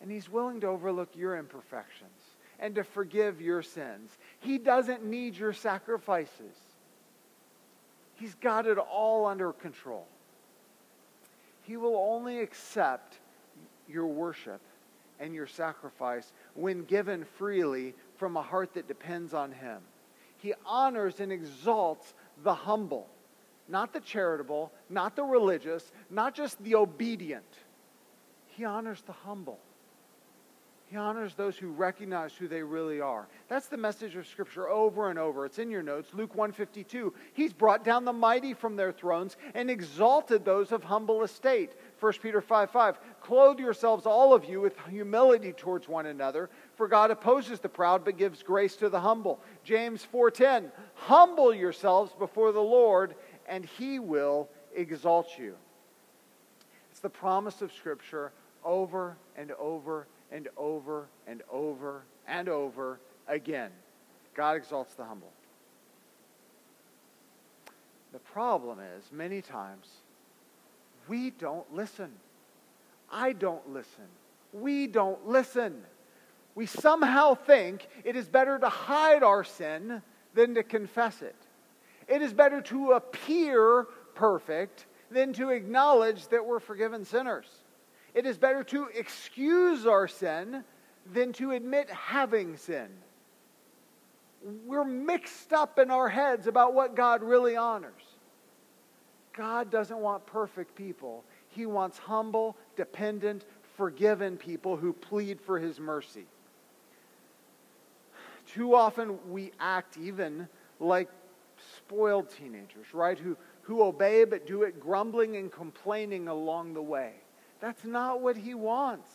[0.01, 2.11] and He's willing to overlook your imperfections
[2.59, 4.17] and to forgive your sins.
[4.39, 6.55] He doesn't need your sacrifices,
[8.15, 10.07] He's got it all under control.
[11.63, 13.17] He will only accept
[13.89, 14.61] your worship
[15.19, 19.81] and your sacrifice when given freely from a heart that depends on Him.
[20.37, 23.07] He honors and exalts the humble,
[23.67, 27.45] not the charitable, not the religious, not just the obedient.
[28.47, 29.59] He honors the humble.
[30.95, 33.27] Honors those who recognize who they really are.
[33.47, 35.45] That's the message of Scripture over and over.
[35.45, 37.13] It's in your notes, Luke 152.
[37.33, 41.73] He's brought down the mighty from their thrones and exalted those of humble estate.
[41.99, 42.97] 1 Peter 5 5.
[43.21, 48.05] Clothe yourselves, all of you, with humility towards one another, for God opposes the proud
[48.05, 49.39] but gives grace to the humble.
[49.63, 50.71] James 4:10.
[50.95, 53.15] Humble yourselves before the Lord,
[53.47, 55.55] and he will exalt you.
[56.91, 58.31] It's the promise of Scripture
[58.63, 63.71] over and over and over and over and over again.
[64.35, 65.31] God exalts the humble.
[68.11, 69.87] The problem is, many times,
[71.07, 72.11] we don't listen.
[73.11, 74.05] I don't listen.
[74.53, 75.81] We don't listen.
[76.55, 80.01] We somehow think it is better to hide our sin
[80.33, 81.35] than to confess it.
[82.07, 87.47] It is better to appear perfect than to acknowledge that we're forgiven sinners.
[88.15, 90.63] It is better to excuse our sin
[91.13, 92.87] than to admit having sin.
[94.65, 98.01] We're mixed up in our heads about what God really honors.
[99.33, 101.25] God doesn't want perfect people.
[101.49, 103.43] He wants humble, dependent,
[103.75, 106.25] forgiven people who plead for his mercy.
[108.53, 110.47] Too often we act even
[110.79, 111.09] like
[111.77, 113.19] spoiled teenagers, right?
[113.19, 117.13] Who, who obey but do it grumbling and complaining along the way.
[117.59, 119.09] That's not what he wants.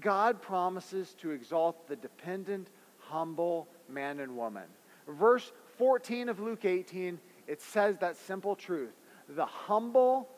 [0.00, 4.64] God promises to exalt the dependent, humble man and woman.
[5.06, 8.92] Verse 14 of Luke 18, it says that simple truth.
[9.28, 10.28] The humble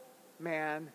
[0.40, 0.90] man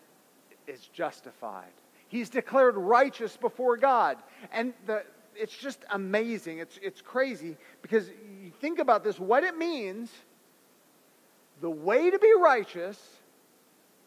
[0.66, 1.72] is justified.
[2.08, 4.18] He's declared righteous before God.
[4.52, 5.04] And the,
[5.34, 6.58] it's just amazing.
[6.58, 10.10] It's, it's crazy because you think about this what it means.
[11.60, 12.98] The way to be righteous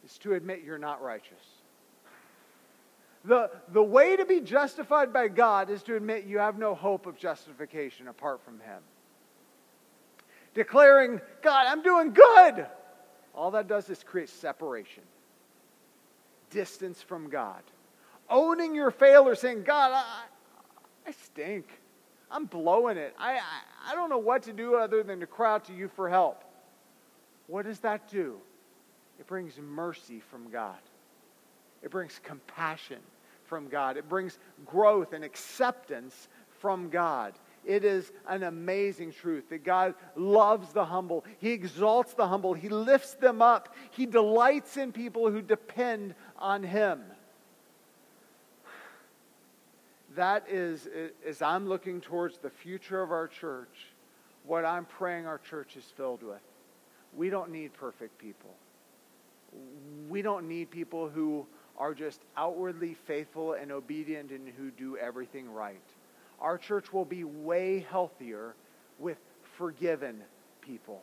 [0.03, 1.43] is to admit you're not righteous.
[3.25, 7.05] The, the way to be justified by God is to admit you have no hope
[7.05, 8.81] of justification apart from Him.
[10.53, 12.67] Declaring, God, I'm doing good.
[13.33, 15.03] All that does is create separation,
[16.49, 17.63] distance from God.
[18.29, 20.23] Owning your failure, saying, God, I,
[21.07, 21.65] I stink.
[22.29, 23.15] I'm blowing it.
[23.17, 25.87] I, I, I don't know what to do other than to cry out to you
[25.87, 26.43] for help.
[27.47, 28.37] What does that do?
[29.19, 30.77] It brings mercy from God.
[31.81, 32.99] It brings compassion
[33.53, 33.97] from God.
[33.97, 36.27] It brings growth and acceptance
[36.59, 37.35] from God.
[37.63, 41.23] It is an amazing truth that God loves the humble.
[41.37, 42.55] He exalts the humble.
[42.55, 43.75] He lifts them up.
[43.91, 47.03] He delights in people who depend on Him.
[50.15, 50.89] That is,
[51.23, 53.93] as I'm looking towards the future of our church,
[54.47, 56.41] what I'm praying our church is filled with.
[57.15, 58.49] We don't need perfect people.
[60.09, 61.45] We don't need people who
[61.77, 65.81] are just outwardly faithful and obedient and who do everything right.
[66.39, 68.55] Our church will be way healthier
[68.99, 69.17] with
[69.57, 70.21] forgiven
[70.61, 71.01] people,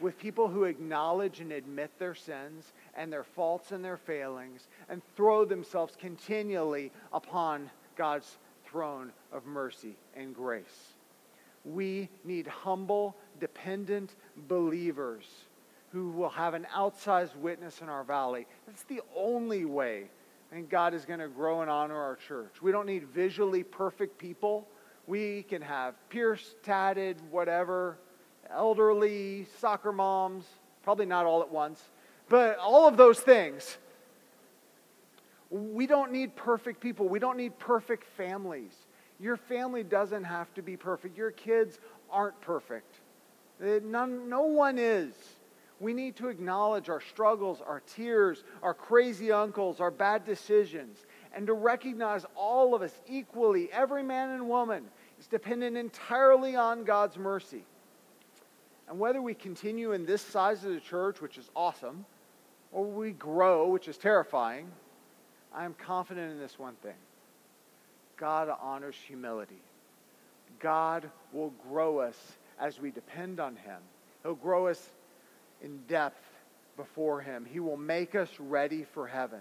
[0.00, 5.02] with people who acknowledge and admit their sins and their faults and their failings and
[5.16, 8.36] throw themselves continually upon God's
[8.66, 10.94] throne of mercy and grace.
[11.64, 14.14] We need humble, dependent
[14.48, 15.26] believers
[15.92, 18.46] who will have an outsized witness in our valley.
[18.66, 20.08] That's the only way
[20.52, 22.62] and God is going to grow and honor our church.
[22.62, 24.66] We don't need visually perfect people.
[25.06, 27.98] We can have pierced, tatted, whatever,
[28.50, 30.44] elderly, soccer moms,
[30.82, 31.82] probably not all at once,
[32.28, 33.78] but all of those things.
[35.50, 37.08] We don't need perfect people.
[37.08, 38.72] We don't need perfect families.
[39.20, 41.16] Your family doesn't have to be perfect.
[41.16, 41.78] Your kids
[42.10, 43.00] aren't perfect.
[43.60, 45.14] None, no one is.
[45.80, 51.46] We need to acknowledge our struggles, our tears, our crazy uncles, our bad decisions, and
[51.46, 54.84] to recognize all of us equally, every man and woman,
[55.20, 57.62] is dependent entirely on God's mercy.
[58.88, 62.04] And whether we continue in this size of the church, which is awesome,
[62.72, 64.68] or we grow, which is terrifying,
[65.54, 66.94] I am confident in this one thing
[68.16, 69.60] God honors humility.
[70.58, 72.16] God will grow us
[72.58, 73.78] as we depend on Him.
[74.22, 74.90] He'll grow us
[75.62, 76.22] in depth
[76.76, 77.44] before Him.
[77.44, 79.40] He will make us ready for heaven.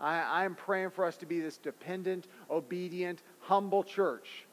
[0.00, 4.46] I, am praying for us to be this dependent, obedient, humble church.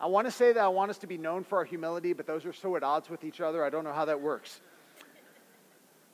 [0.00, 2.26] I want to say that I want us to be known for our humility, but
[2.26, 4.60] those are so at odds with each other, I don't know how that works.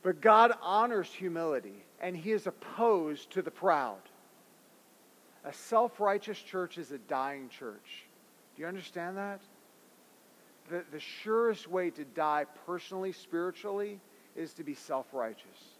[0.02, 4.00] But God honors humility, and He is opposed to the proud.
[5.44, 8.04] A self righteous church is a dying church.
[8.54, 9.40] Do you understand that?
[10.68, 14.00] The, the surest way to die personally, spiritually,
[14.34, 15.76] is to be self righteous.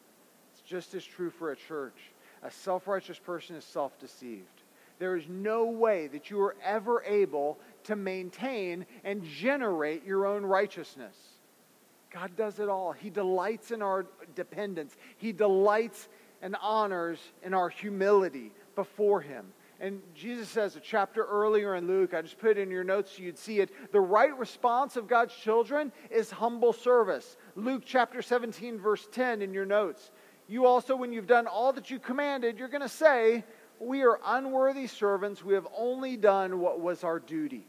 [0.53, 1.99] It's just as true for a church.
[2.43, 4.63] A self righteous person is self deceived.
[4.99, 10.45] There is no way that you are ever able to maintain and generate your own
[10.45, 11.15] righteousness.
[12.11, 12.93] God does it all.
[12.93, 16.09] He delights in our dependence, He delights
[16.43, 19.47] and honors in our humility before Him.
[19.79, 23.17] And Jesus says a chapter earlier in Luke, I just put it in your notes
[23.17, 23.71] so you'd see it.
[23.93, 27.37] The right response of God's children is humble service.
[27.57, 30.11] Luke chapter 17, verse 10 in your notes.
[30.49, 33.45] You also, when you've done all that you commanded, you're going to say,
[33.79, 35.45] We are unworthy servants.
[35.45, 37.67] We have only done what was our duty.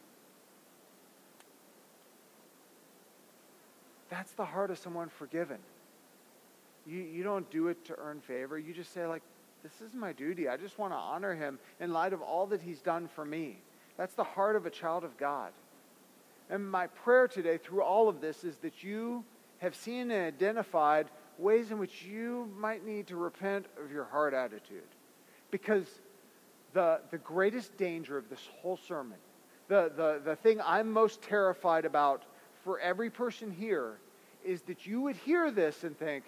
[4.09, 5.57] That's the heart of someone forgiven.
[6.85, 8.57] You, you don't do it to earn favor.
[8.57, 9.23] You just say, like,
[9.63, 10.47] this is my duty.
[10.47, 13.57] I just want to honor him in light of all that he's done for me.
[13.97, 15.51] That's the heart of a child of God.
[16.49, 19.25] And my prayer today through all of this is that you
[19.59, 24.33] have seen and identified ways in which you might need to repent of your heart
[24.33, 24.87] attitude.
[25.51, 25.87] Because
[26.73, 29.17] the, the greatest danger of this whole sermon,
[29.67, 32.23] the, the, the thing I'm most terrified about
[32.63, 33.97] for every person here,
[34.45, 36.23] is that you would hear this and think,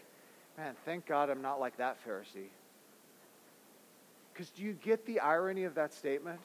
[0.57, 2.49] man, thank God I'm not like that Pharisee.
[4.39, 6.39] Because do you get the irony of that statement?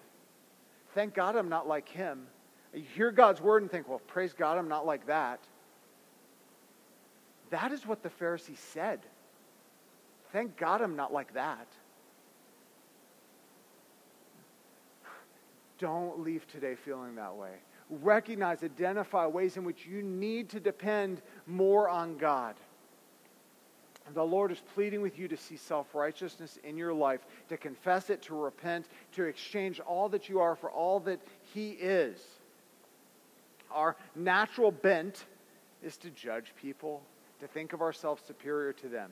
[0.96, 2.26] Thank God I'm not like him.
[2.74, 5.38] You hear God's word and think, well, praise God I'm not like that.
[7.50, 8.98] That is what the Pharisee said.
[10.32, 11.68] Thank God I'm not like that.
[15.78, 17.52] Don't leave today feeling that way.
[17.88, 22.56] Recognize, identify ways in which you need to depend more on God.
[24.12, 28.10] The Lord is pleading with you to see self righteousness in your life, to confess
[28.10, 31.20] it, to repent, to exchange all that you are for all that
[31.54, 32.18] He is.
[33.70, 35.24] Our natural bent
[35.82, 37.02] is to judge people,
[37.40, 39.10] to think of ourselves superior to them.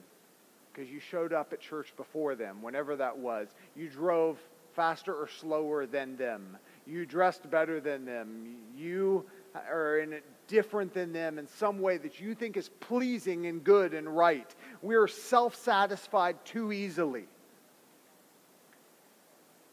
[0.71, 3.47] Because you showed up at church before them, whenever that was.
[3.75, 4.37] You drove
[4.75, 6.57] faster or slower than them.
[6.85, 8.55] You dressed better than them.
[8.75, 9.25] You
[9.55, 13.63] Uh, are in different than them in some way that you think is pleasing and
[13.63, 14.53] good and right.
[14.81, 17.25] We are self satisfied too easily.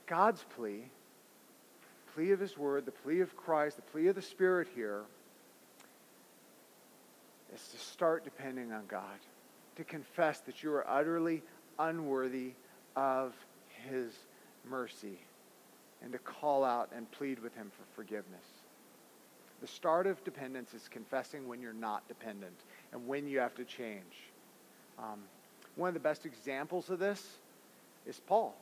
[0.06, 0.90] God's plea,
[2.14, 5.02] plea of His Word, the plea of Christ, the plea of the Spirit here,
[7.54, 9.18] is to start depending on God,
[9.76, 11.42] to confess that you are utterly
[11.78, 12.52] unworthy
[12.96, 13.34] of
[13.88, 14.12] His
[14.68, 15.18] mercy,
[16.02, 18.59] and to call out and plead with Him for forgiveness.
[19.60, 22.58] The start of dependence is confessing when you're not dependent
[22.92, 24.30] and when you have to change.
[24.98, 25.20] Um,
[25.76, 27.38] one of the best examples of this
[28.06, 28.54] is Paul,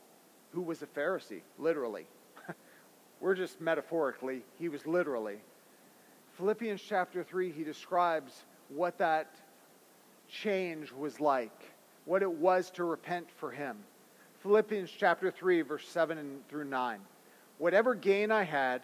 [0.51, 2.05] who was a Pharisee, literally.
[3.21, 5.37] We're just metaphorically, he was literally.
[6.37, 9.35] Philippians chapter 3, he describes what that
[10.29, 11.73] change was like,
[12.05, 13.77] what it was to repent for him.
[14.41, 16.99] Philippians chapter 3, verse 7 through 9.
[17.57, 18.83] Whatever gain I had,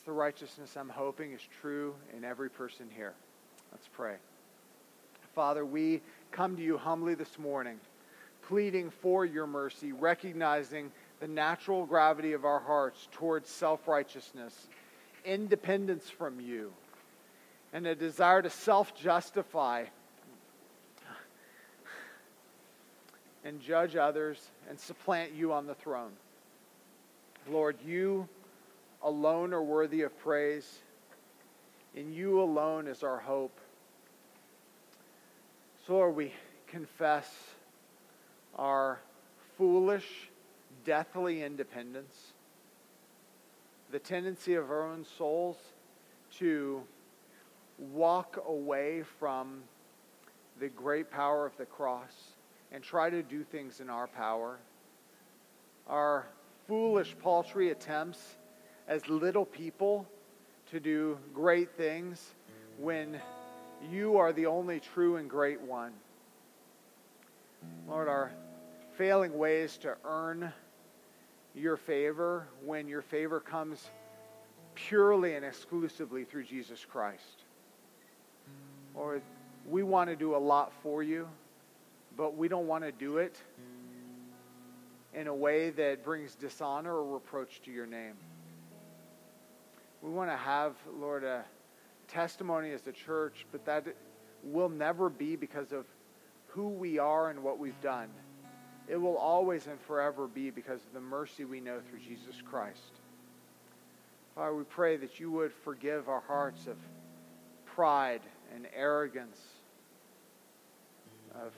[0.00, 3.12] That's the righteousness I'm hoping is true in every person here.
[3.70, 4.14] Let's pray.
[5.34, 7.78] Father, we come to you humbly this morning,
[8.40, 10.90] pleading for your mercy, recognizing
[11.20, 14.68] the natural gravity of our hearts towards self righteousness,
[15.26, 16.72] independence from you,
[17.74, 19.84] and a desire to self justify
[23.44, 24.40] and judge others
[24.70, 26.12] and supplant you on the throne.
[27.46, 28.30] Lord, you
[29.02, 30.80] alone are worthy of praise.
[31.94, 33.58] In you alone is our hope.
[35.86, 36.32] So, Lord, we
[36.66, 37.28] confess
[38.56, 39.00] our
[39.56, 40.06] foolish,
[40.84, 42.14] deathly independence,
[43.90, 45.56] the tendency of our own souls
[46.38, 46.82] to
[47.92, 49.62] walk away from
[50.60, 52.12] the great power of the cross
[52.70, 54.58] and try to do things in our power.
[55.88, 56.26] Our
[56.68, 58.36] foolish, paltry attempts
[58.90, 60.04] as little people
[60.68, 62.34] to do great things
[62.76, 63.20] when
[63.88, 65.92] you are the only true and great one.
[67.88, 68.32] Lord, our
[68.98, 70.52] failing ways to earn
[71.54, 73.90] your favor when your favor comes
[74.74, 77.44] purely and exclusively through Jesus Christ.
[78.96, 79.22] Lord,
[79.68, 81.28] we want to do a lot for you,
[82.16, 83.40] but we don't want to do it
[85.14, 88.14] in a way that brings dishonor or reproach to your name.
[90.02, 91.44] We want to have, Lord, a
[92.08, 93.84] testimony as a church, but that
[94.42, 95.84] will never be because of
[96.48, 98.08] who we are and what we've done.
[98.88, 102.92] It will always and forever be because of the mercy we know through Jesus Christ.
[104.34, 106.76] Father, we pray that you would forgive our hearts of
[107.66, 108.22] pride
[108.54, 109.38] and arrogance,
[111.34, 111.52] of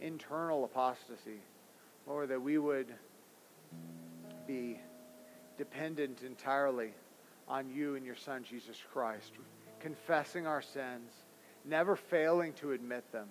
[0.00, 1.40] internal apostasy.
[2.06, 2.88] Lord, that we would
[4.46, 4.80] be
[5.56, 6.92] dependent entirely
[7.48, 9.32] on you and your Son, Jesus Christ,
[9.80, 11.10] confessing our sins,
[11.64, 13.28] never failing to admit them,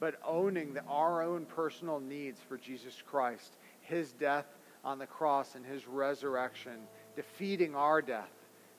[0.00, 4.46] but owning the, our own personal needs for Jesus Christ, his death
[4.84, 6.78] on the cross and his resurrection,
[7.14, 8.32] defeating our death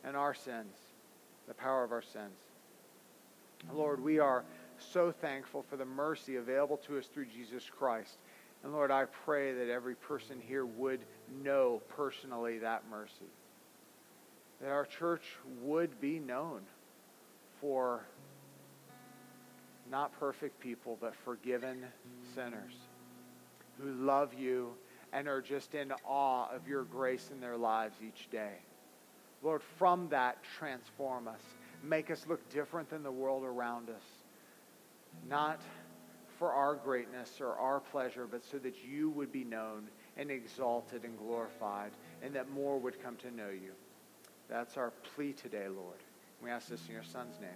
[0.04, 0.76] and our sins,
[1.48, 2.34] the power of our sins.
[3.74, 4.44] Lord, we are
[4.78, 8.18] so thankful for the mercy available to us through Jesus Christ.
[8.64, 11.02] And Lord, I pray that every person here would
[11.44, 13.32] know personally that mercy.
[14.64, 15.24] That our church
[15.61, 16.61] would be known
[17.59, 18.05] for
[19.91, 21.84] not perfect people, but forgiven
[22.34, 22.74] sinners
[23.78, 24.74] who love you
[25.11, 28.53] and are just in awe of your grace in their lives each day.
[29.41, 31.41] Lord, from that, transform us.
[31.84, 34.05] Make us look different than the world around us.
[35.28, 35.59] Not
[36.39, 41.03] for our greatness or our pleasure, but so that you would be known and exalted
[41.03, 41.91] and glorified,
[42.24, 43.74] and that more would come to know you.
[44.54, 45.97] That's our plea today, Lord.
[46.43, 47.49] We ask this in your Son's name.